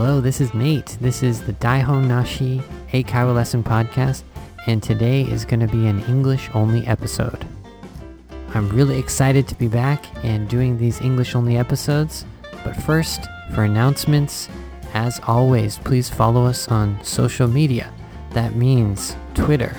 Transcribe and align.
Hello, 0.00 0.20
this 0.20 0.40
is 0.40 0.54
Nate. 0.54 0.96
This 1.00 1.24
is 1.24 1.42
the 1.42 1.54
Daihon 1.54 2.06
Nashi 2.06 2.62
Eikaiwa 2.92 3.34
Lesson 3.34 3.64
Podcast, 3.64 4.22
and 4.68 4.80
today 4.80 5.22
is 5.22 5.44
going 5.44 5.58
to 5.58 5.66
be 5.66 5.88
an 5.88 6.04
English 6.04 6.48
only 6.54 6.86
episode. 6.86 7.44
I'm 8.54 8.68
really 8.68 8.96
excited 8.96 9.48
to 9.48 9.56
be 9.56 9.66
back 9.66 10.04
and 10.24 10.48
doing 10.48 10.78
these 10.78 11.00
English 11.00 11.34
only 11.34 11.56
episodes, 11.56 12.24
but 12.62 12.76
first, 12.76 13.26
for 13.52 13.64
announcements, 13.64 14.48
as 14.94 15.20
always, 15.26 15.78
please 15.78 16.08
follow 16.08 16.46
us 16.46 16.68
on 16.68 17.02
social 17.02 17.48
media. 17.48 17.92
That 18.34 18.54
means 18.54 19.16
Twitter. 19.34 19.74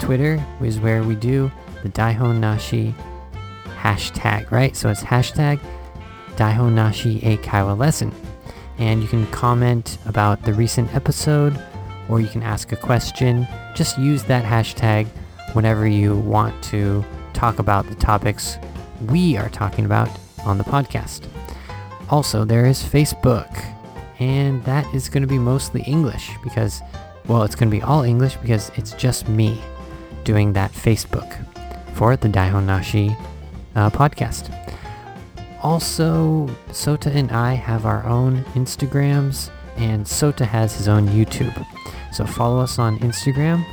Twitter 0.00 0.44
is 0.60 0.80
where 0.80 1.04
we 1.04 1.14
do 1.14 1.52
the 1.84 1.88
Daihon 1.90 2.40
Nashi 2.40 2.96
hashtag, 3.78 4.50
right? 4.50 4.74
So 4.74 4.88
it's 4.88 5.04
hashtag 5.04 5.60
Daihon 6.34 6.72
Nashi 6.72 7.20
Eikaiwa 7.20 7.78
Lesson 7.78 8.12
and 8.80 9.02
you 9.02 9.08
can 9.08 9.26
comment 9.26 9.98
about 10.06 10.42
the 10.42 10.52
recent 10.54 10.92
episode 10.94 11.62
or 12.08 12.20
you 12.20 12.26
can 12.26 12.42
ask 12.42 12.72
a 12.72 12.76
question. 12.76 13.46
Just 13.76 13.98
use 13.98 14.24
that 14.24 14.44
hashtag 14.44 15.06
whenever 15.52 15.86
you 15.86 16.16
want 16.16 16.60
to 16.64 17.04
talk 17.34 17.58
about 17.58 17.86
the 17.86 17.94
topics 17.94 18.58
we 19.06 19.36
are 19.36 19.48
talking 19.50 19.84
about 19.84 20.08
on 20.44 20.58
the 20.58 20.64
podcast. 20.64 21.28
Also, 22.08 22.44
there 22.44 22.66
is 22.66 22.82
Facebook, 22.82 23.64
and 24.18 24.64
that 24.64 24.84
is 24.94 25.08
going 25.08 25.22
to 25.22 25.28
be 25.28 25.38
mostly 25.38 25.82
English 25.82 26.30
because, 26.42 26.80
well, 27.28 27.42
it's 27.44 27.54
going 27.54 27.70
to 27.70 27.76
be 27.76 27.82
all 27.82 28.02
English 28.02 28.36
because 28.36 28.70
it's 28.76 28.92
just 28.94 29.28
me 29.28 29.60
doing 30.24 30.52
that 30.54 30.72
Facebook 30.72 31.44
for 31.94 32.16
the 32.16 32.28
Daihon 32.28 32.64
Nashi 32.64 33.14
uh, 33.76 33.90
podcast. 33.90 34.59
Also, 35.62 36.46
Sota 36.68 37.14
and 37.14 37.30
I 37.32 37.54
have 37.54 37.84
our 37.84 38.04
own 38.06 38.44
Instagrams, 38.54 39.50
and 39.76 40.04
Sota 40.06 40.46
has 40.46 40.74
his 40.76 40.88
own 40.88 41.06
YouTube. 41.08 41.66
So 42.12 42.24
follow 42.24 42.60
us 42.60 42.78
on 42.78 42.98
Instagram 43.00 43.64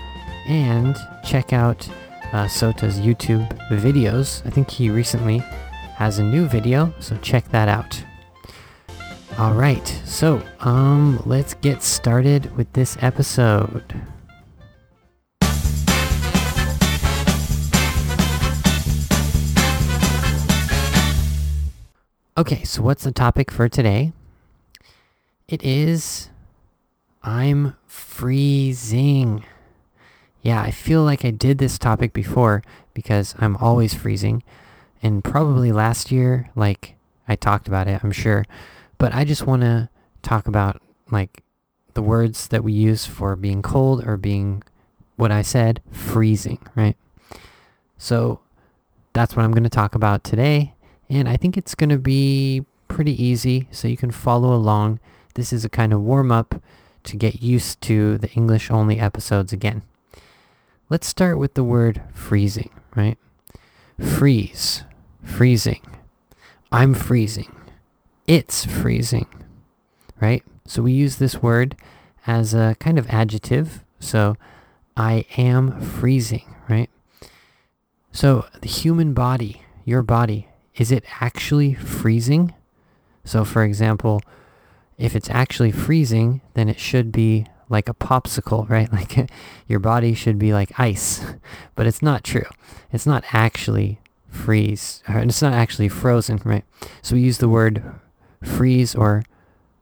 and 0.47 0.95
check 1.23 1.53
out 1.53 1.87
uh, 2.33 2.45
Sota's 2.45 2.99
YouTube 2.99 3.47
videos. 3.69 4.45
I 4.45 4.49
think 4.49 4.69
he 4.69 4.89
recently 4.89 5.39
has 5.95 6.19
a 6.19 6.23
new 6.23 6.45
video, 6.45 6.93
so 6.99 7.17
check 7.17 7.47
that 7.49 7.69
out. 7.69 8.03
All 9.37 9.53
right, 9.53 9.87
so 10.03 10.41
um, 10.59 11.21
let's 11.25 11.53
get 11.55 11.83
started 11.83 12.55
with 12.57 12.71
this 12.73 12.97
episode. 13.01 13.95
Okay, 22.37 22.63
so 22.65 22.83
what's 22.83 23.03
the 23.03 23.11
topic 23.11 23.49
for 23.49 23.67
today? 23.67 24.13
It 25.47 25.63
is 25.63 26.29
I'm 27.23 27.75
freezing. 27.87 29.43
Yeah, 30.43 30.61
I 30.61 30.69
feel 30.69 31.01
like 31.01 31.25
I 31.25 31.31
did 31.31 31.57
this 31.57 31.79
topic 31.79 32.13
before 32.13 32.61
because 32.93 33.33
I'm 33.39 33.57
always 33.57 33.95
freezing. 33.95 34.43
And 35.01 35.23
probably 35.23 35.71
last 35.71 36.11
year, 36.11 36.51
like, 36.55 36.93
I 37.27 37.35
talked 37.35 37.67
about 37.67 37.87
it, 37.87 38.03
I'm 38.03 38.11
sure. 38.11 38.45
But 38.99 39.15
I 39.15 39.25
just 39.25 39.47
want 39.47 39.63
to 39.63 39.89
talk 40.21 40.47
about, 40.47 40.79
like, 41.09 41.41
the 41.95 42.03
words 42.03 42.49
that 42.49 42.63
we 42.63 42.71
use 42.71 43.07
for 43.07 43.35
being 43.35 43.63
cold 43.63 44.05
or 44.05 44.15
being, 44.15 44.61
what 45.15 45.31
I 45.31 45.41
said, 45.41 45.81
freezing, 45.91 46.59
right? 46.75 46.97
So 47.97 48.41
that's 49.13 49.35
what 49.35 49.43
I'm 49.43 49.53
going 49.53 49.63
to 49.63 49.71
talk 49.71 49.95
about 49.95 50.23
today. 50.23 50.75
And 51.09 51.29
I 51.29 51.37
think 51.37 51.57
it's 51.57 51.75
going 51.75 51.89
to 51.89 51.97
be 51.97 52.65
pretty 52.87 53.21
easy, 53.21 53.67
so 53.71 53.87
you 53.87 53.97
can 53.97 54.11
follow 54.11 54.53
along. 54.53 54.99
This 55.35 55.53
is 55.53 55.63
a 55.63 55.69
kind 55.69 55.93
of 55.93 56.01
warm 56.01 56.31
up 56.31 56.61
to 57.03 57.15
get 57.15 57.41
used 57.41 57.81
to 57.81 58.17
the 58.17 58.29
English 58.31 58.69
only 58.69 58.99
episodes 58.99 59.53
again. 59.53 59.83
Let's 60.89 61.07
start 61.07 61.37
with 61.37 61.53
the 61.53 61.63
word 61.63 62.01
freezing, 62.13 62.69
right? 62.95 63.17
Freeze, 63.99 64.83
freezing. 65.23 65.81
I'm 66.71 66.93
freezing. 66.93 67.55
It's 68.25 68.65
freezing, 68.65 69.27
right? 70.19 70.43
So 70.65 70.81
we 70.81 70.91
use 70.91 71.15
this 71.15 71.41
word 71.41 71.75
as 72.25 72.53
a 72.53 72.75
kind 72.79 72.99
of 72.99 73.07
adjective. 73.09 73.83
So 73.99 74.35
I 74.97 75.25
am 75.37 75.79
freezing, 75.79 76.55
right? 76.69 76.89
So 78.11 78.45
the 78.61 78.67
human 78.67 79.13
body, 79.13 79.61
your 79.85 80.03
body, 80.03 80.49
is 80.77 80.91
it 80.91 81.03
actually 81.19 81.73
freezing? 81.73 82.53
So, 83.23 83.43
for 83.43 83.63
example, 83.63 84.21
if 84.97 85.15
it's 85.15 85.29
actually 85.29 85.71
freezing, 85.71 86.41
then 86.53 86.69
it 86.69 86.79
should 86.79 87.11
be 87.11 87.45
like 87.69 87.89
a 87.89 87.93
popsicle, 87.93 88.69
right? 88.69 88.91
Like 88.91 89.29
your 89.67 89.79
body 89.79 90.13
should 90.13 90.39
be 90.39 90.53
like 90.53 90.79
ice, 90.79 91.23
but 91.75 91.87
it's 91.87 92.01
not 92.01 92.23
true. 92.23 92.45
It's 92.91 93.05
not 93.05 93.23
actually 93.31 93.99
freeze, 94.29 95.01
it's 95.07 95.41
not 95.41 95.53
actually 95.53 95.89
frozen, 95.89 96.39
right? 96.43 96.63
So 97.01 97.15
we 97.15 97.21
use 97.21 97.39
the 97.39 97.49
word 97.49 97.83
freeze 98.43 98.93
or 98.93 99.23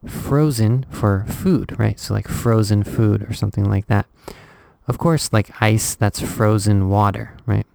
frozen 0.07 0.85
for 0.89 1.25
food, 1.27 1.77
right? 1.77 1.99
So 1.99 2.13
like 2.13 2.27
frozen 2.27 2.83
food 2.83 3.23
or 3.23 3.33
something 3.33 3.65
like 3.65 3.87
that. 3.87 4.05
Of 4.87 4.97
course, 4.97 5.33
like 5.33 5.61
ice, 5.61 5.95
that's 5.95 6.21
frozen 6.21 6.89
water, 6.89 7.35
right? 7.45 7.65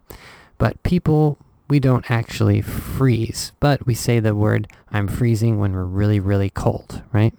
But 0.58 0.82
people 0.84 1.38
we 1.70 1.80
don't 1.80 2.10
actually 2.10 2.60
freeze, 2.60 3.52
but 3.60 3.86
we 3.86 3.94
say 3.94 4.20
the 4.20 4.34
word 4.34 4.68
I'm 4.90 5.08
freezing 5.08 5.58
when 5.58 5.72
we're 5.72 5.84
really, 5.84 6.18
really 6.20 6.50
cold, 6.50 7.02
right? 7.12 7.32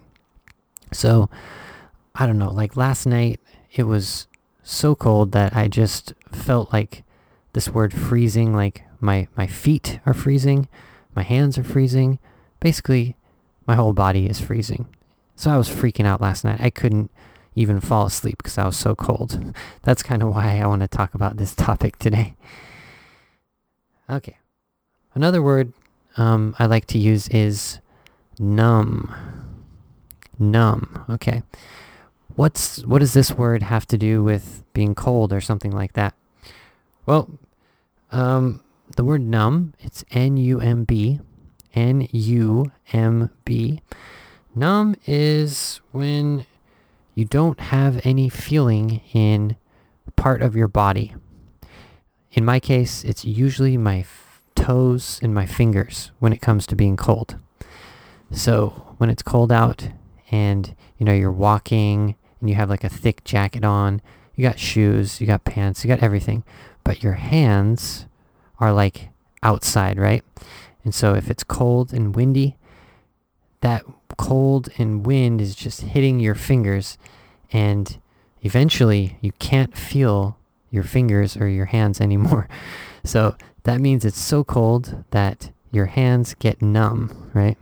So, 0.90 1.28
I 2.14 2.26
don't 2.26 2.38
know, 2.38 2.50
like 2.50 2.76
last 2.76 3.06
night, 3.06 3.40
it 3.72 3.84
was 3.84 4.26
so 4.62 4.94
cold 4.94 5.32
that 5.32 5.54
I 5.54 5.68
just 5.68 6.14
felt 6.30 6.72
like 6.72 7.04
this 7.52 7.68
word 7.68 7.92
freezing, 7.92 8.54
like 8.54 8.84
my, 9.00 9.28
my 9.36 9.46
feet 9.46 10.00
are 10.06 10.14
freezing, 10.14 10.66
my 11.14 11.22
hands 11.22 11.58
are 11.58 11.64
freezing. 11.64 12.18
Basically, 12.60 13.16
my 13.66 13.74
whole 13.74 13.92
body 13.92 14.26
is 14.26 14.40
freezing. 14.40 14.86
So 15.36 15.50
I 15.50 15.58
was 15.58 15.68
freaking 15.68 16.06
out 16.06 16.20
last 16.20 16.44
night. 16.44 16.60
I 16.60 16.70
couldn't 16.70 17.10
even 17.54 17.80
fall 17.80 18.06
asleep 18.06 18.38
because 18.38 18.56
I 18.56 18.64
was 18.64 18.76
so 18.76 18.94
cold. 18.94 19.54
That's 19.82 20.02
kind 20.02 20.22
of 20.22 20.34
why 20.34 20.58
I 20.58 20.66
want 20.66 20.82
to 20.82 20.88
talk 20.88 21.14
about 21.14 21.36
this 21.36 21.54
topic 21.54 21.98
today. 21.98 22.34
Okay. 24.08 24.38
Another 25.14 25.42
word 25.42 25.72
um, 26.16 26.54
I 26.58 26.66
like 26.66 26.86
to 26.86 26.98
use 26.98 27.28
is 27.28 27.78
numb. 28.38 29.14
Numb. 30.38 31.04
Okay. 31.08 31.42
What's 32.34 32.84
what 32.84 33.00
does 33.00 33.12
this 33.12 33.32
word 33.32 33.62
have 33.62 33.86
to 33.88 33.98
do 33.98 34.24
with 34.24 34.64
being 34.72 34.94
cold 34.94 35.32
or 35.32 35.40
something 35.40 35.70
like 35.70 35.92
that? 35.92 36.14
Well, 37.04 37.30
um, 38.10 38.62
the 38.96 39.04
word 39.04 39.22
numb, 39.22 39.74
it's 39.80 40.04
N-U-M-B. 40.10 41.20
N-U-M-B. 41.74 43.82
Numb 44.54 44.96
is 45.06 45.80
when 45.92 46.46
you 47.14 47.24
don't 47.24 47.60
have 47.60 48.00
any 48.04 48.28
feeling 48.28 49.00
in 49.12 49.56
part 50.16 50.42
of 50.42 50.54
your 50.54 50.68
body. 50.68 51.14
In 52.32 52.44
my 52.46 52.60
case, 52.60 53.04
it's 53.04 53.24
usually 53.24 53.76
my 53.76 54.06
toes 54.54 55.20
and 55.22 55.34
my 55.34 55.44
fingers 55.44 56.12
when 56.18 56.32
it 56.32 56.40
comes 56.40 56.66
to 56.66 56.76
being 56.76 56.96
cold. 56.96 57.36
So 58.30 58.94
when 58.96 59.10
it's 59.10 59.22
cold 59.22 59.52
out 59.52 59.88
and 60.30 60.74
you 60.96 61.04
know 61.04 61.12
you're 61.12 61.30
walking 61.30 62.16
and 62.40 62.48
you 62.48 62.56
have 62.56 62.70
like 62.70 62.84
a 62.84 62.88
thick 62.88 63.22
jacket 63.24 63.64
on, 63.64 64.00
you 64.34 64.42
got 64.42 64.58
shoes, 64.58 65.20
you 65.20 65.26
got 65.26 65.44
pants, 65.44 65.84
you 65.84 65.88
got 65.88 66.02
everything, 66.02 66.42
but 66.84 67.02
your 67.02 67.14
hands 67.14 68.06
are 68.58 68.72
like 68.72 69.10
outside, 69.42 69.98
right? 69.98 70.24
And 70.84 70.94
so 70.94 71.14
if 71.14 71.30
it's 71.30 71.44
cold 71.44 71.92
and 71.92 72.16
windy, 72.16 72.56
that 73.60 73.84
cold 74.16 74.70
and 74.78 75.04
wind 75.04 75.40
is 75.40 75.54
just 75.54 75.82
hitting 75.82 76.18
your 76.18 76.34
fingers 76.34 76.96
and 77.52 78.00
eventually 78.42 79.18
you 79.20 79.32
can't 79.32 79.76
feel 79.76 80.38
your 80.72 80.82
fingers 80.82 81.36
or 81.36 81.48
your 81.48 81.66
hands 81.66 82.00
anymore. 82.08 82.48
So 83.04 83.36
that 83.62 83.80
means 83.80 84.04
it's 84.04 84.20
so 84.20 84.42
cold 84.42 85.04
that 85.12 85.52
your 85.70 85.86
hands 85.86 86.34
get 86.34 86.60
numb, 86.60 87.30
right? 87.32 87.56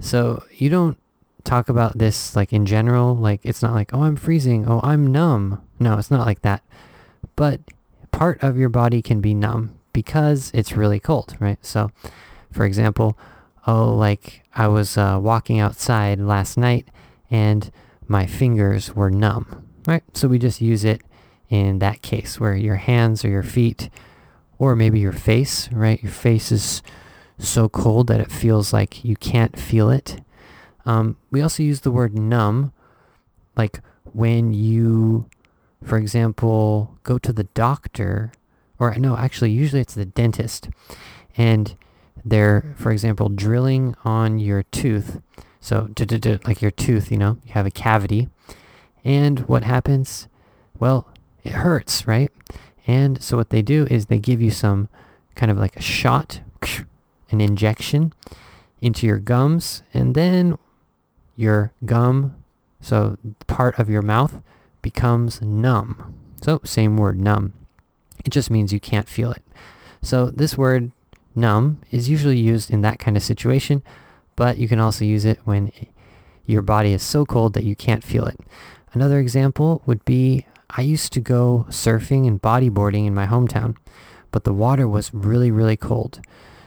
So 0.00 0.42
you 0.52 0.70
don't 0.70 0.96
talk 1.44 1.68
about 1.68 1.98
this 1.98 2.34
like 2.34 2.52
in 2.52 2.64
general, 2.64 3.14
like 3.14 3.40
it's 3.44 3.62
not 3.62 3.74
like, 3.74 3.92
oh, 3.92 4.02
I'm 4.02 4.16
freezing, 4.16 4.66
oh, 4.66 4.80
I'm 4.82 5.06
numb. 5.06 5.62
No, 5.78 5.98
it's 5.98 6.10
not 6.10 6.26
like 6.26 6.42
that. 6.42 6.62
But 7.36 7.60
part 8.10 8.42
of 8.42 8.56
your 8.56 8.68
body 8.68 9.02
can 9.02 9.20
be 9.20 9.34
numb 9.34 9.78
because 9.92 10.50
it's 10.54 10.72
really 10.72 11.00
cold, 11.00 11.36
right? 11.40 11.64
So, 11.64 11.90
for 12.52 12.64
example, 12.64 13.18
oh, 13.66 13.94
like 13.94 14.42
I 14.54 14.68
was 14.68 14.96
uh, 14.96 15.18
walking 15.20 15.58
outside 15.58 16.18
last 16.18 16.56
night 16.56 16.88
and 17.30 17.70
my 18.06 18.26
fingers 18.26 18.94
were 18.94 19.10
numb, 19.10 19.68
right? 19.86 20.02
So 20.14 20.28
we 20.28 20.38
just 20.38 20.60
use 20.60 20.84
it 20.84 21.02
in 21.48 21.78
that 21.78 22.02
case 22.02 22.38
where 22.38 22.54
your 22.54 22.76
hands 22.76 23.24
or 23.24 23.28
your 23.28 23.42
feet 23.42 23.88
or 24.58 24.74
maybe 24.74 24.98
your 24.98 25.12
face, 25.12 25.70
right? 25.72 26.02
Your 26.02 26.12
face 26.12 26.50
is 26.50 26.82
so 27.38 27.68
cold 27.68 28.08
that 28.08 28.20
it 28.20 28.30
feels 28.30 28.72
like 28.72 29.04
you 29.04 29.16
can't 29.16 29.58
feel 29.58 29.90
it. 29.90 30.20
Um, 30.84 31.16
we 31.30 31.40
also 31.40 31.62
use 31.62 31.80
the 31.80 31.90
word 31.90 32.18
numb, 32.18 32.72
like 33.56 33.80
when 34.12 34.52
you, 34.52 35.28
for 35.84 35.96
example, 35.98 36.98
go 37.04 37.18
to 37.18 37.32
the 37.32 37.44
doctor, 37.44 38.32
or 38.78 38.94
no, 38.96 39.16
actually, 39.16 39.50
usually 39.50 39.82
it's 39.82 39.94
the 39.94 40.04
dentist, 40.04 40.68
and 41.36 41.76
they're, 42.24 42.74
for 42.76 42.90
example, 42.90 43.28
drilling 43.28 43.94
on 44.04 44.38
your 44.38 44.62
tooth. 44.64 45.20
So, 45.60 45.90
like 46.44 46.62
your 46.62 46.70
tooth, 46.70 47.10
you 47.10 47.18
know, 47.18 47.38
you 47.44 47.52
have 47.52 47.66
a 47.66 47.70
cavity. 47.70 48.28
And 49.04 49.40
what 49.40 49.64
happens? 49.64 50.28
Well, 50.78 51.08
it 51.44 51.52
hurts, 51.52 52.06
right? 52.06 52.30
And 52.86 53.22
so 53.22 53.36
what 53.36 53.50
they 53.50 53.62
do 53.62 53.86
is 53.90 54.06
they 54.06 54.18
give 54.18 54.40
you 54.40 54.50
some 54.50 54.88
kind 55.34 55.50
of 55.50 55.58
like 55.58 55.76
a 55.76 55.82
shot, 55.82 56.40
an 57.30 57.40
injection 57.40 58.12
into 58.80 59.06
your 59.06 59.18
gums, 59.18 59.82
and 59.92 60.14
then 60.14 60.58
your 61.36 61.72
gum, 61.84 62.34
so 62.80 63.16
part 63.46 63.78
of 63.78 63.88
your 63.88 64.02
mouth, 64.02 64.40
becomes 64.82 65.42
numb. 65.42 66.14
So, 66.40 66.60
same 66.64 66.96
word, 66.96 67.20
numb. 67.20 67.52
It 68.24 68.30
just 68.30 68.50
means 68.50 68.72
you 68.72 68.80
can't 68.80 69.08
feel 69.08 69.32
it. 69.32 69.42
So, 70.00 70.30
this 70.30 70.56
word 70.56 70.92
numb 71.34 71.80
is 71.90 72.08
usually 72.08 72.38
used 72.38 72.70
in 72.70 72.82
that 72.82 72.98
kind 72.98 73.16
of 73.16 73.22
situation, 73.22 73.82
but 74.36 74.58
you 74.58 74.68
can 74.68 74.80
also 74.80 75.04
use 75.04 75.24
it 75.24 75.40
when 75.44 75.72
your 76.46 76.62
body 76.62 76.92
is 76.92 77.02
so 77.02 77.26
cold 77.26 77.54
that 77.54 77.64
you 77.64 77.76
can't 77.76 78.04
feel 78.04 78.26
it. 78.26 78.38
Another 78.92 79.18
example 79.18 79.82
would 79.86 80.04
be 80.04 80.46
I 80.70 80.82
used 80.82 81.12
to 81.14 81.20
go 81.20 81.66
surfing 81.70 82.26
and 82.26 82.40
bodyboarding 82.40 83.06
in 83.06 83.14
my 83.14 83.26
hometown, 83.26 83.76
but 84.30 84.44
the 84.44 84.52
water 84.52 84.86
was 84.86 85.14
really, 85.14 85.50
really 85.50 85.76
cold. 85.76 86.20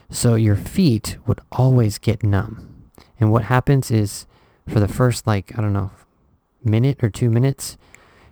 So 0.09 0.35
your 0.35 0.55
feet 0.55 1.17
would 1.25 1.39
always 1.51 1.97
get 1.97 2.23
numb. 2.23 2.89
And 3.19 3.31
what 3.31 3.43
happens 3.43 3.91
is 3.91 4.25
for 4.67 4.79
the 4.79 4.87
first, 4.87 5.27
like, 5.27 5.57
I 5.57 5.61
don't 5.61 5.73
know, 5.73 5.91
minute 6.63 7.03
or 7.03 7.09
two 7.09 7.29
minutes, 7.29 7.77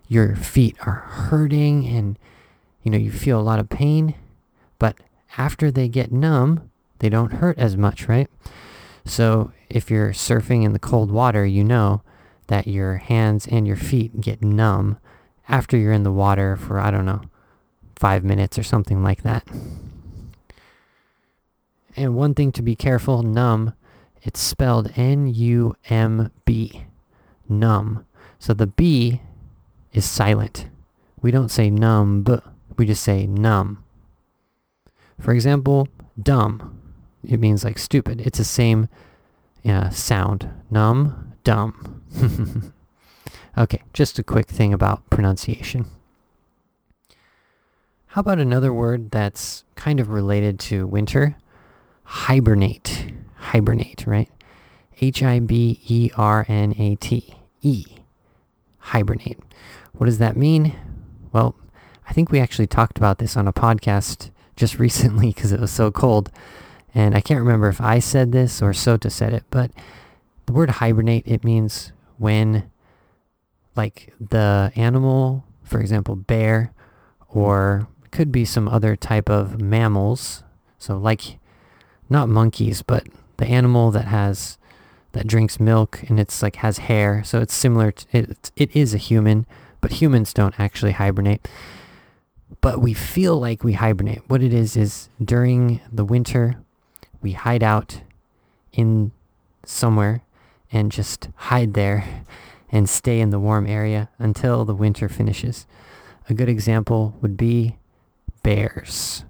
your 0.07 0.35
feet 0.35 0.75
are 0.85 1.05
hurting 1.07 1.85
and, 1.87 2.17
you 2.83 2.91
know, 2.91 2.97
you 2.97 3.11
feel 3.11 3.39
a 3.39 3.41
lot 3.41 3.59
of 3.59 3.69
pain. 3.69 4.15
But 4.79 4.97
after 5.37 5.69
they 5.69 5.87
get 5.87 6.11
numb, 6.11 6.69
they 6.97 7.09
don't 7.09 7.33
hurt 7.33 7.57
as 7.59 7.77
much, 7.77 8.07
right? 8.07 8.27
So 9.05 9.51
if 9.69 9.89
you're 9.91 10.11
surfing 10.11 10.63
in 10.63 10.73
the 10.73 10.79
cold 10.79 11.11
water, 11.11 11.45
you 11.45 11.63
know 11.63 12.01
that 12.47 12.67
your 12.67 12.95
hands 12.95 13.47
and 13.47 13.67
your 13.67 13.77
feet 13.77 14.19
get 14.19 14.41
numb 14.41 14.97
after 15.49 15.75
you're 15.75 15.91
in 15.91 16.03
the 16.03 16.11
water 16.11 16.55
for, 16.55 16.79
I 16.79 16.91
don't 16.91 17.05
know, 17.05 17.21
five 17.95 18.23
minutes 18.23 18.57
or 18.57 18.63
something 18.63 19.03
like 19.03 19.23
that. 19.23 19.45
And 21.95 22.15
one 22.15 22.33
thing 22.33 22.51
to 22.53 22.61
be 22.61 22.75
careful, 22.75 23.23
numb, 23.23 23.73
it's 24.21 24.39
spelled 24.39 24.91
N-U-M-B, 24.95 26.85
numb. 27.49 28.05
So 28.37 28.53
the 28.53 28.67
B 28.67 29.21
is 29.91 30.05
silent. 30.05 30.67
We 31.21 31.31
don't 31.31 31.49
say 31.49 31.69
numb, 31.69 32.25
we 32.77 32.85
just 32.85 33.03
say 33.03 33.25
numb. 33.27 33.83
For 35.19 35.33
example, 35.33 35.89
dumb. 36.21 36.79
It 37.27 37.39
means 37.39 37.65
like 37.65 37.77
stupid. 37.77 38.21
It's 38.21 38.37
the 38.37 38.45
same 38.45 38.87
uh, 39.67 39.89
sound. 39.89 40.49
Numb, 40.71 41.33
dumb. 41.43 42.01
okay, 43.59 43.83
just 43.93 44.17
a 44.17 44.23
quick 44.23 44.47
thing 44.47 44.73
about 44.73 45.07
pronunciation. 45.09 45.85
How 48.07 48.21
about 48.21 48.39
another 48.39 48.73
word 48.73 49.11
that's 49.11 49.63
kind 49.75 49.99
of 49.99 50.09
related 50.09 50.59
to 50.61 50.87
winter? 50.87 51.35
Hibernate. 52.03 53.13
Hibernate, 53.35 54.05
right? 54.07 54.29
H 55.01 55.21
I 55.21 55.39
B 55.39 55.79
E 55.87 56.09
R 56.17 56.45
N 56.47 56.73
A 56.79 56.95
T. 56.95 57.35
E. 57.61 57.85
Hibernate. 58.79 59.39
What 59.93 60.05
does 60.05 60.17
that 60.17 60.35
mean? 60.35 60.75
Well, 61.31 61.55
I 62.07 62.13
think 62.13 62.31
we 62.31 62.39
actually 62.39 62.67
talked 62.67 62.97
about 62.97 63.19
this 63.19 63.37
on 63.37 63.47
a 63.47 63.53
podcast 63.53 64.31
just 64.55 64.79
recently 64.79 65.27
because 65.27 65.51
it 65.51 65.59
was 65.59 65.71
so 65.71 65.91
cold. 65.91 66.31
And 66.95 67.15
I 67.15 67.21
can't 67.21 67.39
remember 67.39 67.67
if 67.67 67.79
I 67.79 67.99
said 67.99 68.31
this 68.31 68.61
or 68.61 68.71
Sota 68.71 69.11
said 69.11 69.33
it, 69.33 69.43
but 69.51 69.69
the 70.47 70.53
word 70.53 70.71
hibernate, 70.71 71.27
it 71.27 71.43
means 71.43 71.91
when 72.17 72.71
like 73.79 74.13
the 74.19 74.71
animal, 74.75 75.45
for 75.63 75.79
example, 75.79 76.15
bear, 76.15 76.73
or 77.29 77.87
could 78.11 78.31
be 78.31 78.43
some 78.43 78.67
other 78.67 78.95
type 78.95 79.29
of 79.29 79.61
mammals. 79.61 80.43
So 80.77 80.97
like 80.97 81.39
not 82.09 82.27
monkeys, 82.27 82.81
but 82.81 83.07
the 83.37 83.47
animal 83.47 83.91
that 83.91 84.05
has 84.05 84.57
that 85.13 85.25
drinks 85.25 85.59
milk 85.59 86.03
and 86.09 86.19
it's 86.19 86.43
like 86.43 86.57
has 86.57 86.79
hair. 86.89 87.23
So 87.23 87.39
it's 87.39 87.53
similar 87.53 87.91
to 87.91 88.05
it, 88.11 88.51
it 88.55 88.75
is 88.75 88.93
a 88.93 88.97
human, 88.97 89.45
but 89.81 89.93
humans 89.93 90.33
don't 90.33 90.59
actually 90.59 90.91
hibernate 90.93 91.47
but 92.61 92.81
we 92.81 92.93
feel 92.93 93.39
like 93.39 93.63
we 93.63 93.73
hibernate. 93.73 94.21
What 94.27 94.41
it 94.41 94.53
is 94.53 94.75
is 94.75 95.09
during 95.23 95.81
the 95.91 96.03
winter, 96.03 96.61
we 97.21 97.33
hide 97.33 97.63
out 97.63 98.01
in 98.73 99.11
somewhere 99.63 100.23
and 100.71 100.91
just 100.91 101.29
hide 101.35 101.73
there 101.73 102.25
and 102.71 102.89
stay 102.89 103.19
in 103.19 103.29
the 103.29 103.39
warm 103.39 103.65
area 103.65 104.09
until 104.19 104.65
the 104.65 104.75
winter 104.75 105.09
finishes. 105.09 105.65
A 106.29 106.33
good 106.33 106.49
example 106.49 107.15
would 107.21 107.35
be 107.35 107.77
bears. 108.43 109.25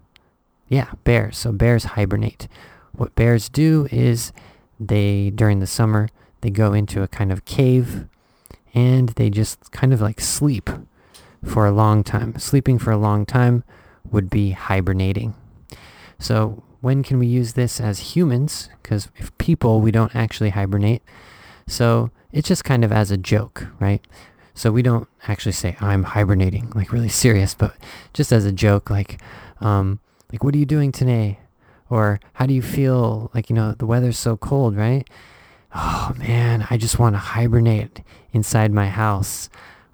Yeah, 0.67 0.91
bears. 1.03 1.37
So 1.37 1.51
bears 1.51 1.83
hibernate. 1.83 2.47
What 2.91 3.15
bears 3.15 3.49
do 3.49 3.87
is 3.91 4.31
they, 4.79 5.29
during 5.29 5.59
the 5.59 5.67
summer, 5.67 6.09
they 6.41 6.49
go 6.49 6.73
into 6.73 7.01
a 7.01 7.07
kind 7.07 7.31
of 7.31 7.45
cave 7.45 8.05
and 8.73 9.09
they 9.09 9.29
just 9.29 9.71
kind 9.71 9.93
of 9.93 10.01
like 10.01 10.21
sleep 10.21 10.69
for 11.43 11.65
a 11.65 11.71
long 11.71 12.03
time. 12.03 12.37
Sleeping 12.37 12.77
for 12.77 12.91
a 12.91 12.97
long 12.97 13.25
time 13.25 13.63
would 14.11 14.29
be 14.29 14.51
hibernating. 14.51 15.35
So 16.19 16.63
when 16.81 17.03
can 17.03 17.19
we 17.19 17.27
use 17.27 17.53
this 17.53 17.79
as 17.79 18.15
humans? 18.15 18.69
Because 18.81 19.09
if 19.15 19.35
people, 19.37 19.81
we 19.81 19.91
don't 19.91 20.15
actually 20.15 20.51
hibernate. 20.51 21.01
So 21.67 22.11
it's 22.31 22.47
just 22.47 22.63
kind 22.63 22.83
of 22.83 22.91
as 22.91 23.11
a 23.11 23.17
joke, 23.17 23.67
right? 23.79 24.05
So 24.53 24.71
we 24.71 24.81
don't 24.81 25.07
actually 25.27 25.53
say 25.53 25.77
I'm 25.79 26.03
hibernating, 26.03 26.71
like 26.75 26.91
really 26.91 27.09
serious, 27.09 27.55
but 27.55 27.75
just 28.13 28.31
as 28.31 28.45
a 28.45 28.51
joke, 28.51 28.89
like, 28.89 29.21
um, 29.61 29.99
like 30.31 30.43
what 30.43 30.53
are 30.53 30.57
you 30.57 30.65
doing 30.65 30.91
today? 30.91 31.39
Or 31.89 32.19
how 32.33 32.45
do 32.45 32.53
you 32.53 32.61
feel? 32.61 33.31
Like 33.33 33.49
you 33.49 33.55
know 33.55 33.73
the 33.73 33.85
weather's 33.85 34.17
so 34.17 34.37
cold, 34.37 34.75
right? 34.75 35.09
Oh 35.73 36.13
man, 36.17 36.67
I 36.69 36.77
just 36.77 36.99
want 36.99 37.15
to 37.15 37.19
hibernate 37.19 38.01
inside 38.31 38.71
my 38.71 38.87
house. 38.87 39.49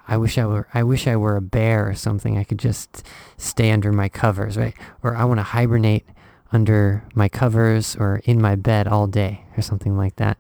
I 0.08 0.18
wish 0.18 0.38
I 0.38 0.46
were 0.46 0.68
I 0.74 0.84
wish 0.84 1.08
I 1.08 1.16
were 1.16 1.38
a 1.38 1.42
bear 1.42 1.88
or 1.88 1.96
something. 1.96 2.38
I 2.38 2.44
could 2.44 2.60
just 2.60 3.06
stay 3.38 3.72
under 3.72 3.92
my 3.92 4.10
covers, 4.10 4.58
right? 4.58 4.74
Or 5.04 5.16
I 5.16 5.24
want 5.24 5.40
to 5.40 5.44
hibernate 5.44 6.06
under 6.52 7.04
my 7.14 7.30
covers 7.30 7.96
or 7.96 8.22
in 8.26 8.42
my 8.42 8.56
bed 8.56 8.88
all 8.88 9.08
day 9.08 9.46
or 9.58 9.62
something 9.62 9.98
like 9.98 10.18
that. 10.18 10.38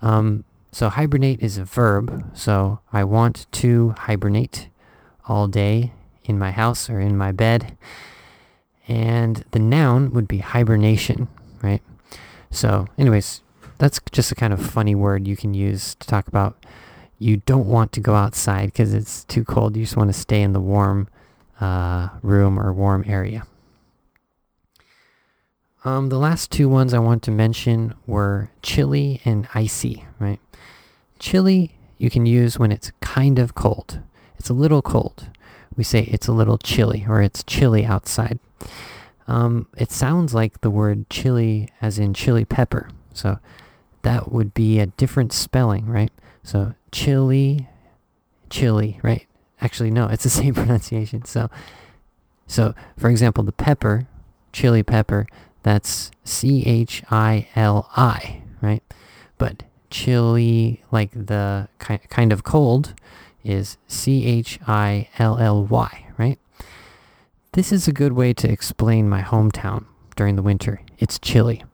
Um, 0.00 0.44
so 0.72 0.88
hibernate 0.88 1.42
is 1.42 1.58
a 1.58 1.64
verb. 1.64 2.30
So 2.34 2.80
I 2.92 3.04
want 3.04 3.46
to 3.52 3.90
hibernate 3.90 4.68
all 5.28 5.46
day 5.46 5.92
in 6.24 6.38
my 6.38 6.50
house 6.50 6.88
or 6.88 6.98
in 6.98 7.16
my 7.16 7.30
bed. 7.30 7.76
And 8.88 9.44
the 9.50 9.58
noun 9.58 10.12
would 10.12 10.26
be 10.26 10.38
hibernation, 10.38 11.28
right? 11.62 11.82
So 12.50 12.86
anyways, 12.98 13.42
that's 13.78 14.00
just 14.10 14.32
a 14.32 14.34
kind 14.34 14.52
of 14.52 14.64
funny 14.64 14.94
word 14.94 15.28
you 15.28 15.36
can 15.36 15.54
use 15.54 15.94
to 15.96 16.06
talk 16.06 16.26
about 16.26 16.64
you 17.18 17.36
don't 17.36 17.66
want 17.66 17.92
to 17.92 18.00
go 18.00 18.14
outside 18.14 18.66
because 18.66 18.92
it's 18.92 19.24
too 19.24 19.44
cold. 19.44 19.76
You 19.76 19.84
just 19.84 19.96
want 19.96 20.08
to 20.08 20.18
stay 20.18 20.42
in 20.42 20.52
the 20.54 20.60
warm 20.60 21.08
uh, 21.60 22.08
room 22.22 22.58
or 22.58 22.72
warm 22.72 23.04
area. 23.06 23.46
Um, 25.84 26.10
the 26.10 26.18
last 26.18 26.50
two 26.50 26.68
ones 26.68 26.94
I 26.94 27.00
want 27.00 27.22
to 27.24 27.30
mention 27.30 27.94
were 28.06 28.50
chilly 28.62 29.20
and 29.24 29.48
icy, 29.54 30.04
right? 30.20 30.38
Chilly 31.18 31.76
you 31.98 32.10
can 32.10 32.26
use 32.26 32.58
when 32.58 32.72
it's 32.72 32.92
kind 33.00 33.38
of 33.38 33.54
cold. 33.54 34.00
It's 34.38 34.48
a 34.48 34.54
little 34.54 34.82
cold. 34.82 35.28
We 35.76 35.84
say 35.84 36.02
it's 36.02 36.28
a 36.28 36.32
little 36.32 36.58
chilly 36.58 37.04
or 37.08 37.22
it's 37.22 37.42
chilly 37.44 37.84
outside. 37.84 38.38
Um, 39.26 39.66
it 39.76 39.90
sounds 39.90 40.34
like 40.34 40.60
the 40.60 40.70
word 40.70 41.08
chili 41.10 41.68
as 41.80 41.98
in 41.98 42.14
chili 42.14 42.44
pepper. 42.44 42.88
So 43.12 43.38
that 44.02 44.30
would 44.30 44.52
be 44.54 44.78
a 44.78 44.86
different 44.86 45.32
spelling, 45.32 45.86
right? 45.86 46.10
So 46.42 46.74
chili, 46.90 47.68
chili, 48.50 48.98
right? 49.02 49.26
Actually, 49.60 49.90
no, 49.90 50.06
it's 50.06 50.24
the 50.24 50.30
same 50.42 50.54
pronunciation. 50.54 51.24
So, 51.24 51.50
so 52.46 52.74
for 52.96 53.10
example, 53.10 53.44
the 53.44 53.52
pepper, 53.52 54.06
chili 54.52 54.82
pepper, 54.82 55.26
that's 55.62 56.10
C 56.24 56.64
H 56.66 57.02
I 57.10 57.48
L 57.54 57.88
I, 57.96 58.42
right? 58.60 58.82
But 59.38 59.64
chilly, 59.90 60.82
like 60.90 61.10
the 61.12 61.68
ki- 61.78 62.06
kind 62.08 62.32
of 62.32 62.44
cold, 62.44 62.94
is 63.44 63.76
C 63.88 64.26
H 64.26 64.58
I 64.66 65.08
L 65.18 65.38
L 65.38 65.64
Y, 65.64 66.06
right? 66.18 66.38
This 67.52 67.72
is 67.72 67.86
a 67.86 67.92
good 67.92 68.12
way 68.12 68.32
to 68.34 68.50
explain 68.50 69.08
my 69.08 69.22
hometown 69.22 69.84
during 70.16 70.36
the 70.36 70.42
winter. 70.42 70.80
It's 70.98 71.18
chilly. 71.18 71.64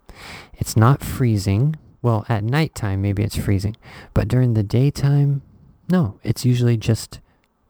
It's 0.55 0.77
not 0.77 1.05
freezing, 1.05 1.77
well, 2.03 2.27
at 2.29 2.43
nighttime, 2.43 3.01
maybe 3.03 3.23
it's 3.23 3.37
freezing. 3.37 3.77
But 4.13 4.29
during 4.29 4.55
the 4.55 4.65
daytime, 4.65 5.43
no, 5.89 6.19
it's 6.25 6.45
usually 6.45 6.77
just 6.77 7.21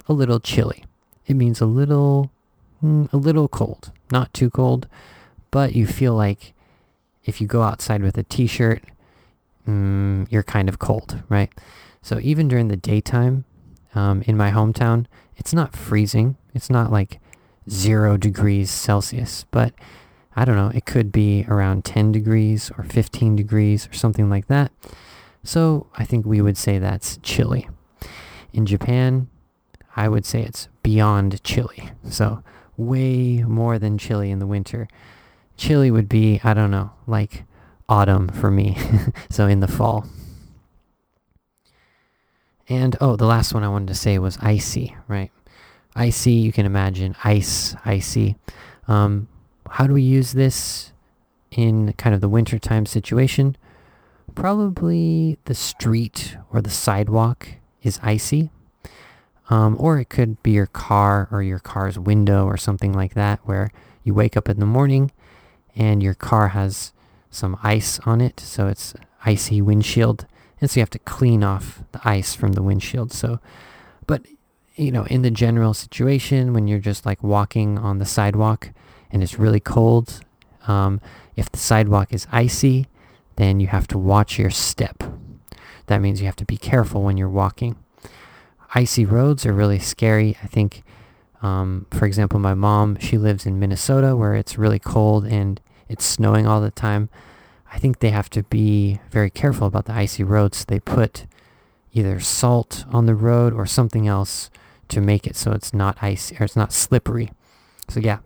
a 0.09 0.15
little 0.15 0.41
chilly. 0.41 0.85
It 1.27 1.35
means 1.35 1.61
a 1.61 1.67
little, 1.67 2.31
mm, 2.83 3.13
a 3.13 3.17
little 3.19 3.49
cold. 3.49 3.93
Not 4.11 4.33
too 4.33 4.49
cold, 4.49 4.89
but 5.51 5.75
you 5.75 5.87
feel 5.87 6.15
like 6.15 6.55
if 7.25 7.41
you 7.41 7.47
go 7.47 7.63
outside 7.63 8.03
with 8.03 8.17
a 8.19 8.23
t-shirt, 8.23 8.83
mm, 9.67 10.27
you're 10.31 10.43
kind 10.43 10.69
of 10.69 10.79
cold, 10.79 11.23
right? 11.29 11.51
So 12.03 12.19
even 12.21 12.49
during 12.49 12.69
the 12.69 12.77
daytime, 12.77 13.45
um, 13.95 14.23
in 14.23 14.37
my 14.37 14.51
hometown, 14.51 15.07
it's 15.37 15.53
not 15.53 15.75
freezing. 15.77 16.37
It's 16.55 16.71
not 16.71 16.91
like 16.91 17.21
zero 17.69 18.17
degrees 18.17 18.71
Celsius, 18.71 19.45
but 19.51 19.75
I 20.37 20.45
don't 20.45 20.57
know, 20.57 20.71
it 20.75 20.87
could 20.87 21.11
be 21.11 21.45
around 21.49 21.85
10 21.85 22.13
degrees 22.13 22.71
or 22.79 22.85
15 22.85 23.37
degrees 23.37 23.89
or 23.89 23.93
something 23.93 24.31
like 24.31 24.47
that. 24.47 24.73
So 25.43 25.87
I 25.97 26.05
think 26.05 26.27
we 26.27 26.41
would 26.41 26.57
say 26.57 26.79
that's 26.79 27.19
chilly. 27.23 27.69
In 28.53 28.67
Japan, 28.67 29.29
I 29.97 30.09
would 30.09 30.25
say 30.25 30.43
it's 30.43 30.69
beyond 30.83 31.43
chilly. 31.43 31.91
So 32.09 32.43
way 32.77 33.43
more 33.43 33.79
than 33.79 33.99
chilly 33.99 34.31
in 34.31 34.39
the 34.39 34.47
winter. 34.47 34.89
Chilly 35.59 35.91
would 35.91 36.09
be, 36.09 36.41
I 36.43 36.55
don't 36.55 36.71
know, 36.71 36.93
like 37.07 37.45
autumn 37.89 38.29
for 38.29 38.51
me. 38.51 38.79
so 39.31 39.47
in 39.47 39.61
the 39.61 39.69
fall. 39.69 40.07
And 42.69 42.97
oh, 43.01 43.17
the 43.17 43.27
last 43.27 43.53
one 43.53 43.65
I 43.65 43.69
wanted 43.69 43.89
to 43.89 43.95
say 43.95 44.19
was 44.19 44.39
icy, 44.41 44.95
right? 45.09 45.33
Icy, 45.97 46.33
you 46.33 46.53
can 46.53 46.65
imagine 46.65 47.17
ice, 47.25 47.75
icy. 47.85 48.37
Um, 48.87 49.29
how 49.69 49.87
do 49.87 49.95
we 49.95 50.03
use 50.03 50.33
this 50.33 50.93
in 51.51 51.93
kind 51.95 52.15
of 52.15 52.21
the 52.21 52.29
wintertime 52.29 52.87
situation? 52.87 53.57
Probably 54.35 55.39
the 55.47 55.55
street 55.55 56.37
or 56.53 56.61
the 56.63 56.71
sidewalk 56.71 57.49
is 57.83 57.99
icy. 58.03 58.51
Um, 59.51 59.77
or 59.81 59.99
it 59.99 60.11
could 60.11 60.41
be 60.43 60.53
your 60.53 60.67
car 60.67 61.27
or 61.33 61.43
your 61.43 61.59
car's 61.59 61.99
window 61.99 62.45
or 62.45 62.59
something 62.59 62.93
like 62.93 63.15
that 63.15 63.41
where 63.45 63.73
you 64.05 64.13
wake 64.13 64.37
up 64.37 64.49
in 64.49 64.61
the 64.61 64.67
morning 64.67 65.11
and 65.79 66.03
your 66.03 66.15
car 66.15 66.49
has 66.49 66.93
some 67.31 67.57
ice 67.63 68.01
on 68.01 68.21
it. 68.21 68.41
So 68.41 68.67
it's 68.67 68.95
icy 69.25 69.63
windshield. 69.63 70.27
And 70.61 70.69
so 70.69 70.81
you 70.81 70.83
have 70.83 70.91
to 70.91 70.99
clean 70.99 71.45
off 71.45 71.83
the 71.93 72.01
ice 72.05 72.35
from 72.35 72.53
the 72.53 72.63
windshield. 72.63 73.13
So, 73.13 73.39
but 74.07 74.23
you 74.75 74.91
know, 74.93 75.05
in 75.05 75.23
the 75.23 75.31
general 75.31 75.73
situation 75.73 76.53
when 76.53 76.67
you're 76.67 76.79
just 76.79 77.07
like 77.07 77.23
walking 77.23 77.79
on 77.79 77.99
the 77.99 78.05
sidewalk, 78.05 78.71
and 79.11 79.23
it's 79.23 79.39
really 79.39 79.61
cold, 79.61 80.21
um, 80.67 81.01
if 81.37 81.51
the 81.51 81.59
sidewalk 81.59 82.13
is 82.13 82.27
icy, 82.31 82.87
then 83.37 83.61
you 83.61 83.69
have 83.69 83.87
to 83.89 83.99
watch 83.99 84.39
your 84.39 84.51
step. 84.51 85.03
That 85.87 86.01
means 86.01 86.21
you 86.21 86.27
have 86.27 86.37
to 86.37 86.45
be 86.45 86.59
careful 86.59 87.03
when 87.03 87.17
you're 87.17 87.29
walking. 87.29 87.77
Icy 88.75 89.07
roads 89.07 89.47
are 89.47 89.53
really 89.53 89.79
scary. 89.79 90.37
I 90.43 90.47
think, 90.47 90.83
um, 91.41 91.87
for 91.91 92.05
example, 92.05 92.39
my 92.39 92.55
mom, 92.55 92.99
she 92.99 93.17
lives 93.17 93.47
in 93.47 93.59
Minnesota 93.59 94.15
where 94.15 94.35
it's 94.35 94.59
really 94.59 94.79
cold 94.79 95.25
and 95.25 95.61
it's 95.89 96.05
snowing 96.05 96.47
all 96.47 96.61
the 96.61 96.71
time. 96.71 97.09
I 97.73 97.79
think 97.79 97.99
they 97.99 98.11
have 98.11 98.31
to 98.31 98.43
be 98.45 99.01
very 99.11 99.31
careful 99.31 99.67
about 99.67 99.87
the 99.87 99.93
icy 99.93 100.25
roads. 100.25 100.65
They 100.65 100.81
put 100.81 101.27
either 101.93 102.21
salt 102.21 102.85
on 102.91 103.07
the 103.07 103.15
road 103.15 103.53
or 103.53 103.67
something 103.67 104.07
else 104.07 104.51
to 104.89 105.01
make 105.01 105.27
it 105.27 105.37
so 105.37 105.53
it's 105.53 105.75
not 105.75 105.99
icy 106.01 106.37
or 106.39 106.45
it's 106.45 106.57
not 106.57 106.73
slippery. 106.73 107.31
So 107.89 108.01
yeah, 108.01 108.19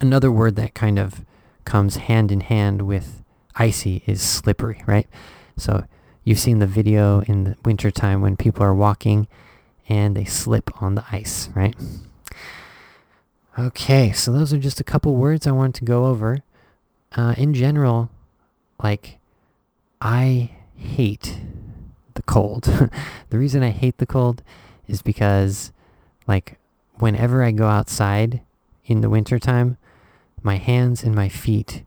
another 0.00 0.30
word 0.30 0.56
that 0.56 0.74
kind 0.74 0.98
of 0.98 1.24
comes 1.64 1.96
hand 1.96 2.32
in 2.32 2.40
hand 2.40 2.82
with 2.82 3.22
icy 3.54 4.02
is 4.06 4.22
slippery, 4.22 4.82
right? 4.86 5.06
So 5.56 5.84
you've 6.24 6.38
seen 6.38 6.58
the 6.58 6.66
video 6.66 7.20
in 7.22 7.44
the 7.44 7.56
wintertime 7.64 8.20
when 8.20 8.36
people 8.36 8.62
are 8.62 8.74
walking 8.74 9.28
and 9.88 10.16
they 10.16 10.24
slip 10.24 10.70
on 10.82 10.94
the 10.94 11.04
ice, 11.10 11.48
right? 11.54 11.74
Okay, 13.58 14.12
so 14.12 14.32
those 14.32 14.52
are 14.52 14.58
just 14.58 14.80
a 14.80 14.84
couple 14.84 15.16
words 15.16 15.46
I 15.46 15.50
wanted 15.50 15.74
to 15.76 15.84
go 15.84 16.06
over. 16.06 16.38
Uh, 17.16 17.34
in 17.36 17.54
general, 17.54 18.10
like, 18.82 19.18
I 20.00 20.50
hate 20.76 21.40
the 22.14 22.22
cold. 22.22 22.64
the 23.30 23.38
reason 23.38 23.62
I 23.62 23.70
hate 23.70 23.98
the 23.98 24.06
cold 24.06 24.42
is 24.86 25.02
because, 25.02 25.72
like, 26.26 26.58
whenever 26.94 27.42
I 27.42 27.50
go 27.50 27.66
outside 27.66 28.42
in 28.84 29.00
the 29.00 29.10
wintertime, 29.10 29.76
my 30.42 30.56
hands 30.56 31.02
and 31.02 31.14
my 31.14 31.28
feet 31.28 31.84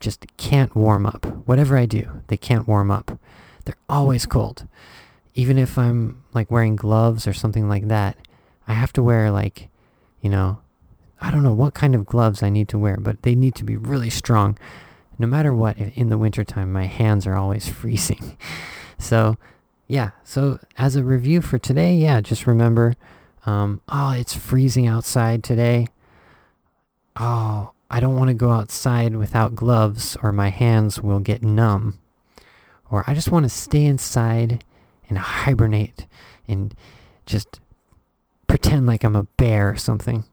just 0.00 0.26
can't 0.36 0.74
warm 0.74 1.06
up. 1.06 1.26
Whatever 1.46 1.76
I 1.76 1.86
do, 1.86 2.22
they 2.28 2.36
can't 2.36 2.66
warm 2.66 2.90
up. 2.90 3.18
They're 3.64 3.76
always 3.88 4.26
cold. 4.26 4.66
Even 5.34 5.58
if 5.58 5.78
I'm 5.78 6.24
like 6.32 6.50
wearing 6.50 6.76
gloves 6.76 7.26
or 7.26 7.32
something 7.32 7.68
like 7.68 7.88
that, 7.88 8.16
I 8.66 8.74
have 8.74 8.92
to 8.94 9.02
wear 9.02 9.30
like, 9.30 9.68
you 10.20 10.30
know, 10.30 10.58
I 11.20 11.30
don't 11.30 11.42
know 11.42 11.52
what 11.52 11.74
kind 11.74 11.94
of 11.94 12.06
gloves 12.06 12.42
I 12.42 12.50
need 12.50 12.68
to 12.68 12.78
wear, 12.78 12.96
but 12.96 13.22
they 13.22 13.34
need 13.34 13.54
to 13.56 13.64
be 13.64 13.76
really 13.76 14.10
strong. 14.10 14.58
No 15.18 15.26
matter 15.26 15.52
what, 15.52 15.76
in 15.78 16.08
the 16.08 16.18
wintertime, 16.18 16.72
my 16.72 16.86
hands 16.86 17.26
are 17.26 17.36
always 17.36 17.68
freezing. 17.80 18.38
so, 18.98 19.36
yeah, 19.86 20.10
so 20.24 20.58
as 20.78 20.96
a 20.96 21.04
review 21.04 21.42
for 21.42 21.58
today, 21.58 21.94
yeah, 21.94 22.20
just 22.20 22.46
remember, 22.46 22.94
um, 23.44 23.80
oh, 23.88 24.12
it's 24.12 24.34
freezing 24.34 24.86
outside 24.86 25.44
today 25.44 25.88
oh, 27.20 27.72
I 27.90 28.00
don't 28.00 28.16
want 28.16 28.28
to 28.28 28.34
go 28.34 28.50
outside 28.50 29.16
without 29.16 29.54
gloves 29.54 30.16
or 30.22 30.32
my 30.32 30.48
hands 30.48 31.00
will 31.00 31.20
get 31.20 31.42
numb. 31.42 31.98
Or 32.90 33.04
I 33.06 33.14
just 33.14 33.30
want 33.30 33.44
to 33.44 33.50
stay 33.50 33.84
inside 33.84 34.64
and 35.08 35.18
hibernate 35.18 36.06
and 36.48 36.74
just 37.26 37.60
pretend 38.46 38.86
like 38.86 39.04
I'm 39.04 39.16
a 39.16 39.24
bear 39.24 39.70
or 39.70 39.76
something. 39.76 40.24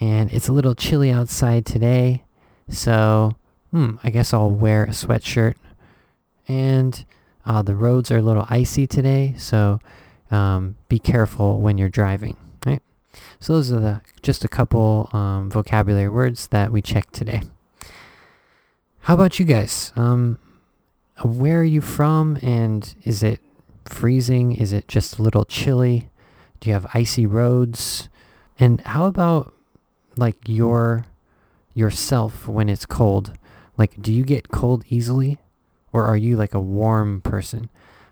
And 0.00 0.32
it's 0.32 0.48
a 0.48 0.52
little 0.52 0.74
chilly 0.74 1.10
outside 1.10 1.64
today, 1.64 2.22
so 2.68 3.36
hmm, 3.70 3.96
I 4.04 4.10
guess 4.10 4.34
I'll 4.34 4.50
wear 4.50 4.84
a 4.84 4.88
sweatshirt. 4.88 5.54
And 6.48 7.04
uh, 7.44 7.62
the 7.62 7.74
roads 7.74 8.10
are 8.10 8.18
a 8.18 8.22
little 8.22 8.46
icy 8.50 8.86
today, 8.86 9.34
so 9.38 9.80
um, 10.30 10.76
be 10.88 10.98
careful 10.98 11.60
when 11.60 11.78
you're 11.78 11.88
driving. 11.88 12.36
Right. 12.64 12.82
So 13.40 13.54
those 13.54 13.72
are 13.72 13.80
the 13.80 14.00
just 14.22 14.44
a 14.44 14.48
couple 14.48 15.08
um, 15.12 15.50
vocabulary 15.50 16.08
words 16.08 16.48
that 16.48 16.72
we 16.72 16.82
checked 16.82 17.14
today. 17.14 17.42
How 19.00 19.14
about 19.14 19.38
you 19.38 19.44
guys? 19.44 19.92
Um, 19.96 20.38
where 21.22 21.60
are 21.60 21.64
you 21.64 21.80
from, 21.80 22.38
and 22.42 22.94
is 23.04 23.22
it 23.22 23.40
freezing? 23.84 24.52
Is 24.52 24.72
it 24.72 24.88
just 24.88 25.18
a 25.18 25.22
little 25.22 25.44
chilly? 25.44 26.10
Do 26.60 26.68
you 26.68 26.74
have 26.74 26.86
icy 26.92 27.24
roads? 27.24 28.08
And 28.58 28.80
how 28.82 29.06
about 29.06 29.54
like 30.16 30.36
your 30.46 31.06
yourself 31.74 32.48
when 32.48 32.68
it's 32.68 32.86
cold? 32.86 33.32
Like, 33.76 34.00
do 34.00 34.12
you 34.12 34.24
get 34.24 34.48
cold 34.48 34.84
easily, 34.88 35.38
or 35.92 36.04
are 36.04 36.16
you 36.16 36.36
like 36.36 36.54
a 36.54 36.60
warm 36.60 37.20
person? 37.20 37.68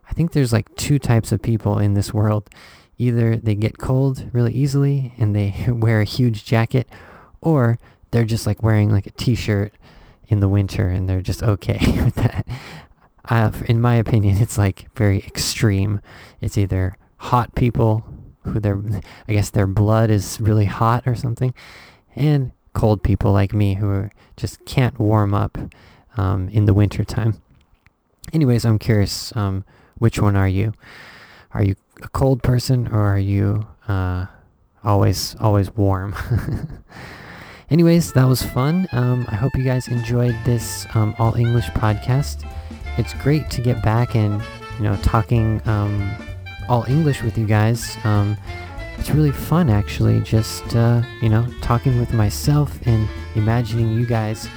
I 0.09 0.13
think 0.13 0.33
there's 0.33 0.53
like 0.53 0.75
two 0.77 0.99
types 0.99 1.33
of 1.33 1.41
people 1.41 1.79
in 1.79 1.95
this 1.95 2.13
world 2.13 2.51
either 2.99 3.37
they 3.37 3.55
get 3.55 3.79
cold 3.79 4.31
really 4.33 4.53
easily 4.53 5.13
and 5.19 5.35
they 5.35 5.55
wear 5.69 6.01
a 6.01 6.05
huge 6.05 6.45
jacket, 6.45 6.89
or 7.41 7.79
they're 8.11 8.25
just 8.25 8.47
like 8.47 8.63
wearing 8.63 8.91
like 8.91 9.07
a 9.07 9.11
t-shirt 9.11 9.73
in 10.29 10.41
the 10.41 10.49
winter 10.49 10.89
and 10.89 11.09
they're 11.09 11.21
just 11.21 11.43
okay 11.43 11.79
with 12.05 12.15
that. 12.15 12.47
Uh, 13.29 13.51
in 13.67 13.81
my 13.81 13.95
opinion, 13.95 14.37
it's 14.39 14.59
like 14.59 14.87
very 14.95 15.19
extreme. 15.19 16.01
It's 16.41 16.59
either 16.59 16.97
hot 17.17 17.55
people 17.55 18.05
who 18.45 18.61
their, 18.61 18.79
I 19.27 19.33
guess 19.33 19.51
their 19.51 19.67
blood 19.67 20.11
is 20.11 20.39
really 20.41 20.67
hot 20.67 21.05
or 21.07 21.15
something, 21.15 21.55
and 22.17 22.53
cold 22.73 23.03
people 23.03 23.33
like 23.33 23.53
me 23.53 23.75
who 23.75 23.89
are, 23.89 24.11
just 24.37 24.65
can't 24.65 24.99
warm 24.99 25.35
up 25.35 25.59
um, 26.17 26.49
in 26.51 26.65
the 26.65 26.75
winter 26.75 27.05
time. 27.05 27.41
Anyways, 28.33 28.65
I'm 28.65 28.79
curious, 28.79 29.35
um, 29.37 29.65
which 29.99 30.21
one 30.21 30.37
are 30.37 30.49
you? 30.49 30.73
Are 31.53 31.63
you 31.63 31.77
a 32.03 32.09
cold 32.09 32.43
person 32.43 32.89
or 32.89 33.01
are 33.01 33.19
you 33.19 33.67
uh, 33.87 34.27
always 34.83 35.37
always 35.37 35.71
warm? 35.77 36.15
Anyways, 37.71 38.13
that 38.13 38.25
was 38.25 38.43
fun. 38.43 38.89
Um, 38.93 39.25
I 39.29 39.37
hope 39.37 39.55
you 39.57 39.65
guys 39.65 39.89
enjoyed 39.89 40.37
this 40.45 40.87
um, 40.95 41.15
all 41.19 41.35
English 41.35 41.67
podcast. 41.69 42.49
It's 42.99 43.15
great 43.15 43.51
to 43.51 43.61
get 43.61 43.83
back 43.83 44.15
and 44.15 44.43
you 44.79 44.85
know 44.85 44.97
talking 45.03 45.63
um, 45.67 46.11
all 46.69 46.85
English 46.89 47.23
with 47.23 47.39
you 47.39 47.47
guys. 47.47 47.97
It's 48.99 49.11
really 49.11 49.33
fun 49.33 49.69
actually, 49.71 50.21
just 50.21 50.75
uh, 50.75 51.03
you 51.21 51.29
know 51.29 51.47
talking 51.61 51.99
with 51.99 52.13
myself 52.13 52.79
and 52.87 53.09
imagining 53.35 53.93
you 53.93 54.07
guys 54.07 54.49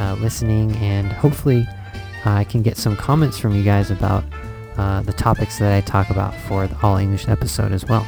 uh, 0.00 0.14
listening, 0.20 0.74
and 0.76 1.12
hopefully 1.12 1.66
uh, 2.26 2.30
I 2.30 2.44
can 2.44 2.62
get 2.62 2.76
some 2.76 2.96
comments 2.96 3.38
from 3.38 3.54
you 3.54 3.62
guys 3.62 3.90
about 3.90 4.24
uh, 4.76 5.02
the 5.02 5.12
topics 5.12 5.58
that 5.58 5.72
I 5.72 5.80
talk 5.80 6.10
about 6.10 6.34
for 6.34 6.66
the 6.66 6.76
All 6.82 6.96
English 6.96 7.28
episode 7.28 7.72
as 7.72 7.84
well. 7.86 8.06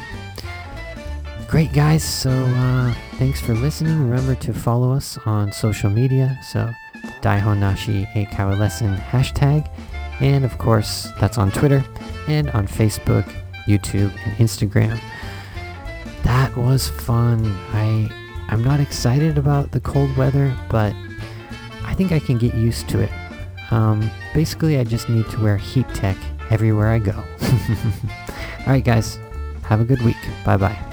Great, 1.47 1.71
guys. 1.71 2.03
So 2.03 2.29
uh, 2.29 2.93
thanks 3.17 3.39
for 3.39 3.53
listening. 3.53 3.97
Remember 4.09 4.35
to 4.35 4.53
follow 4.53 4.91
us 4.91 5.17
on 5.25 5.51
social 5.53 5.89
media. 5.89 6.37
So 6.43 6.69
Daihon 7.21 7.59
Nashi 7.59 8.05
Eikaiwa 8.15 8.59
Lesson 8.59 8.95
hashtag. 8.97 9.69
And 10.19 10.43
of 10.43 10.57
course, 10.57 11.07
that's 11.19 11.37
on 11.37 11.51
Twitter 11.51 11.85
and 12.27 12.49
on 12.49 12.67
Facebook, 12.67 13.23
YouTube, 13.65 14.11
and 14.25 14.35
Instagram. 14.37 14.99
That 16.23 16.55
was 16.55 16.89
fun. 16.89 17.45
I 17.73 18.09
I'm 18.49 18.63
not 18.63 18.79
excited 18.79 19.37
about 19.37 19.71
the 19.71 19.79
cold 19.79 20.15
weather, 20.15 20.55
but 20.69 20.93
I 21.83 21.93
think 21.93 22.11
I 22.11 22.19
can 22.19 22.37
get 22.37 22.53
used 22.53 22.87
to 22.89 23.01
it. 23.01 23.11
Um, 23.71 24.09
basically, 24.33 24.77
I 24.77 24.83
just 24.83 25.09
need 25.09 25.27
to 25.29 25.41
wear 25.41 25.57
heat 25.57 25.87
tech 25.93 26.17
everywhere 26.49 26.89
I 26.89 26.99
go. 26.99 27.23
Alright, 28.61 28.85
guys, 28.85 29.19
have 29.63 29.81
a 29.81 29.85
good 29.85 30.01
week. 30.01 30.17
Bye 30.45 30.57
bye. 30.57 30.86